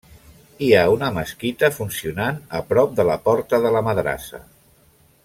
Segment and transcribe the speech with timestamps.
[0.67, 4.41] Hi ha una mesquita funcionant a prop de la porta de la madrassa.